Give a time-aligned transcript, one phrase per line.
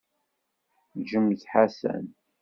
[1.01, 2.05] Ǧǧemt Ḥasan.